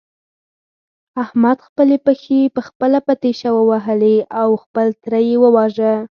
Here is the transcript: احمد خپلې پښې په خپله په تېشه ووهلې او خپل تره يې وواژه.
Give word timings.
احمد 1.23 1.57
خپلې 1.67 1.97
پښې 2.05 2.39
په 2.55 2.61
خپله 2.67 2.97
په 3.07 3.13
تېشه 3.23 3.49
ووهلې 3.53 4.17
او 4.41 4.49
خپل 4.63 4.87
تره 5.03 5.19
يې 5.27 5.35
وواژه. 5.43 5.93